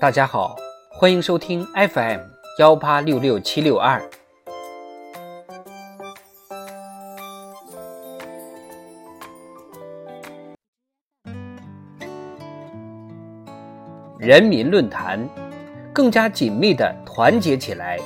[0.00, 0.54] 大家好，
[0.92, 2.20] 欢迎收听 FM
[2.60, 4.00] 幺八六六七六二。
[14.20, 15.28] 人民论坛，
[15.92, 17.98] 更加紧密的团结起来。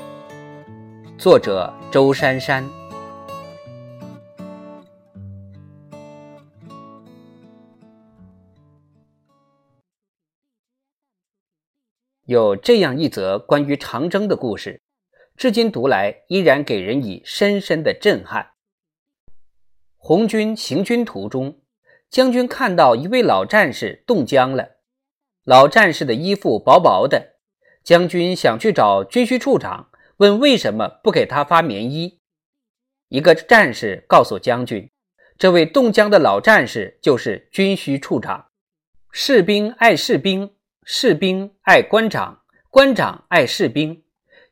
[1.18, 2.64] 作者：周珊珊。
[12.25, 14.80] 有这样一则关于长征的故事，
[15.36, 18.53] 至今读来依然给人以深深的震撼。
[19.96, 21.61] 红军行军途中，
[22.08, 24.77] 将军看到一位老战士冻僵了。
[25.43, 27.35] 老战士的衣服薄薄的，
[27.82, 32.20] 将军想去找军需处长问为什么不给他发棉衣。
[33.08, 34.89] 一个战士告诉将军，
[35.36, 38.46] 这位冻僵的老战士就是军需处长。
[39.11, 40.55] 士兵爱士兵。
[40.84, 44.02] 士兵爱官长，官长爱士兵，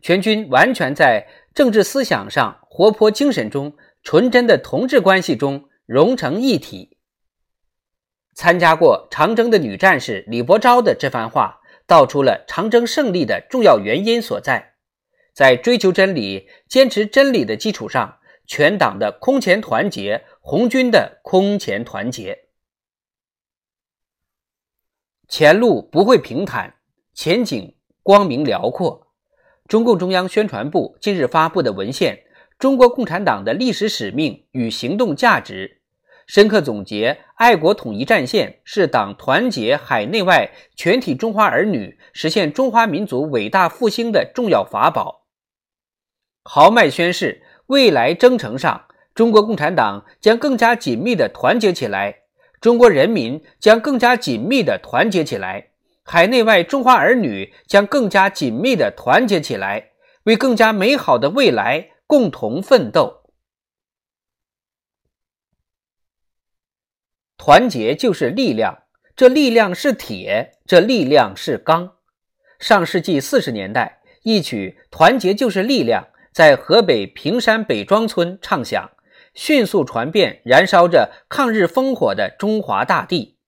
[0.00, 6.96] 全军完全在政治思想上、活泼精神中、纯真的同志关系中融成一体。
[8.34, 14.74] 参加过长征的女战士李伯昭的这番话，道出了长征胜利的重要原因所在：
[15.34, 22.49] 在追求真理、坚持真理的基础上，全党的空前团结，红军的空前团结。
[25.30, 26.74] 前路不会平坦，
[27.14, 29.06] 前景光明辽阔。
[29.68, 32.16] 中共中央宣传部近日发布的文献
[32.58, 35.68] 《中国共产党的历史使命与行动价值》，
[36.26, 45.26] 深刻总结爱国统一战线是党团结海内外全体中华儿女，实现中华民族伟大复兴的重要法宝。
[46.42, 52.16] 豪迈宣誓，未来征程上，中国共产党将更加紧密地团结起来。
[52.60, 55.70] 中国人民将更加紧密地团结起来，
[56.02, 59.92] 海内外中华儿女将更加紧密地团结起来，
[60.24, 63.22] 为更加美好的未来共同奋斗。
[67.38, 68.82] 团结就是力量，
[69.16, 71.94] 这力量是铁，这力量是钢。
[72.58, 78.90] 上世纪四十年代，一曲《团结就是力量》在河北平山北庄村唱响。
[79.34, 83.38] 迅速传遍燃烧着抗日烽火的中华大地。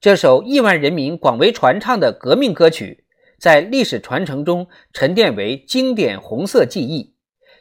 [0.00, 3.04] 这首亿万人民广为传唱的革命歌曲，
[3.38, 7.14] 在历史传承中沉淀为经典红色记忆，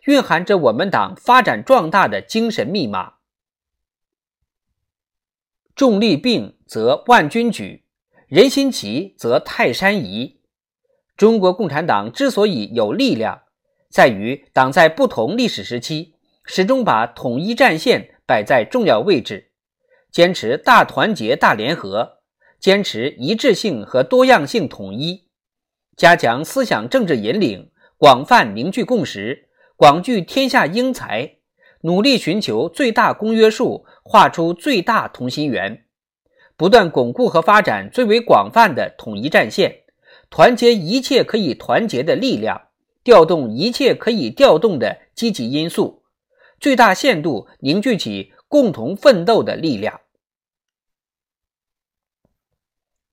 [0.05, 3.13] 蕴含着我们党发展壮大的精神密码。
[5.75, 7.85] 众力并则万钧举，
[8.27, 10.41] 人心齐则泰山移。
[11.15, 13.43] 中国共产党之所以有力量，
[13.89, 16.16] 在于党在不同历史时期。
[16.49, 19.51] 始终把统一战线摆在重要位置，
[20.09, 22.19] 坚持大团结大联合，
[22.57, 25.25] 坚持一致性和多样性统一，
[25.97, 31.35] 加强思想政治引领，广泛凝聚共识，广聚天下英才，
[31.81, 35.83] 努力寻求最大公约数，画出最大同心圆，
[36.55, 39.81] 不断巩固和发展最为广泛的统一战线，
[40.29, 42.69] 团结一切可以团结的力量，
[43.03, 46.03] 调动一切可以调动的积极因素。
[46.59, 50.01] 最大限度凝聚起共同奋斗的力量，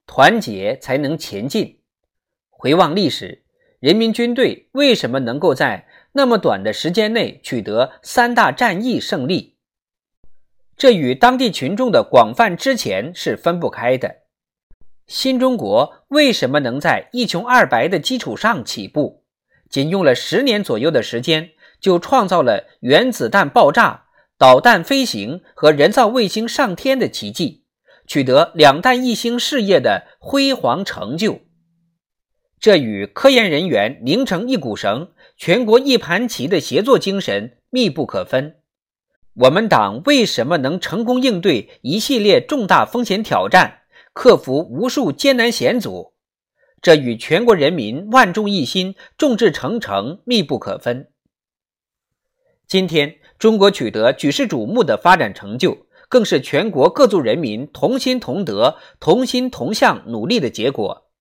[0.07, 1.81] 团结才能前进。
[2.49, 3.43] 回望历史，
[3.79, 9.57] 人民军队为什么能够在那么短的时间内取得三大战役胜利？
[10.75, 14.23] 这与当地群众的广泛支前是分不开的。
[15.05, 19.23] 新中国为什么能在一穷二白的基础上起步？
[19.69, 21.51] 仅用了十年左右的时间。
[21.85, 24.05] 就创造了原子弹爆炸、
[24.39, 27.65] 导弹飞行和人造卫星上天的奇迹，
[28.07, 31.41] 取得两弹一星事业的辉煌成就。
[32.59, 38.55] 这与科研人员拧成一股绳、全国一盘棋的协作精神密不可分。
[39.35, 43.81] 我们党为什么能成功应对一系列重大风险挑战，
[44.11, 46.15] 克服无数艰难险阻？
[46.81, 51.09] 这与全国人民万众一心、众志成城密不可分。
[52.67, 61.11] 今天，中国取得举世瞩目的发展成就，更是全国各族人民同心同德、同心同向努力的结果。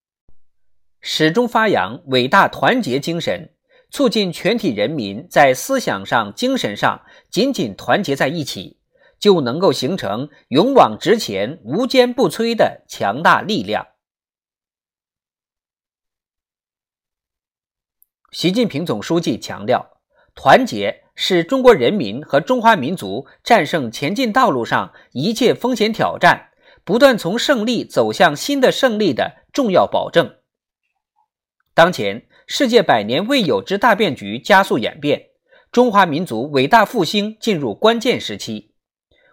[1.03, 3.55] 始终发扬伟大团结精神，
[3.91, 8.79] 促进全体人民在思想上、精神上紧紧团结在一起，
[9.19, 13.89] 就能够形成勇往直前、无坚不摧的强大力量。
[18.31, 19.94] 习近平总书记强调，
[20.35, 21.05] 团结。
[21.17, 26.49] 是中国人民和中华民族战胜前进道路上一切风险挑战，
[26.83, 30.35] 不断从胜利走向新的胜利的重要保证。
[31.73, 35.27] 当前，世界百年未有之大变局加速演变，
[35.71, 38.73] 中华民族伟大复兴进入关键时期。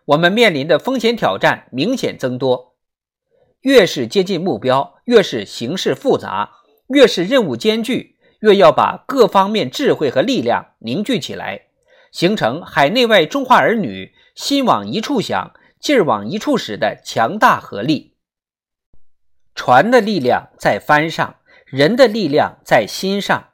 [0.05, 2.75] 我们面临的风险挑战明显增多，
[3.61, 6.51] 越是接近目标，越是形势复杂，
[6.89, 8.10] 越是任务艰巨，
[8.41, 11.67] 越要把各方面智慧和力量凝聚起来，
[12.11, 18.15] 形成海内外中华儿女心往一处想、劲儿往一处使的强大合力。
[19.55, 23.49] 船的力量在帆上，人的力量在心上。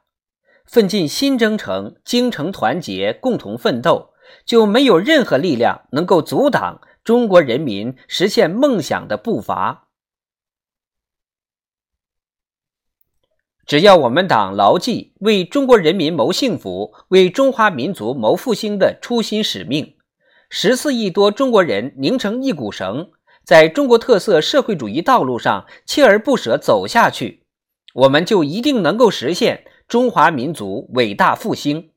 [0.66, 4.12] 奋进新征程，精诚团结，共同奋斗。
[4.44, 9.87] 就没有任何力量能够阻挡中国人民实现梦想的步伐。
[13.68, 19.94] 只要我们党牢记为中国人民谋幸福、为中华民族谋复兴的初心使命，
[20.48, 23.10] 十四亿多中国人拧成一股绳，
[23.44, 27.44] 在中国特色社会主义道路上锲而不舍走下去，
[27.92, 31.90] 我们就一定能够实现中华民族伟大复兴。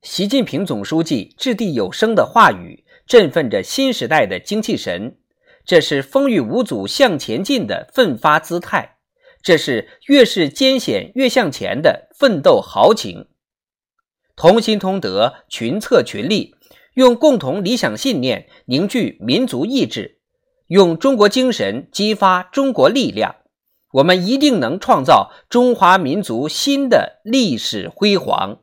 [0.00, 5.18] 习近平总书记掷地有声的话语，振奋着新时代的精气神。
[5.66, 8.96] 这是风雨无阻向前进的奋发姿态，
[9.42, 13.26] 这是越是艰险越向前的奋斗豪情。
[14.36, 16.54] 同心同德，群策群力，
[16.94, 20.18] 用共同理想信念凝聚民族意志，
[20.66, 23.36] 用中国精神激发中国力量，
[23.92, 28.60] 我们一定能创造中华民族新的历史辉煌。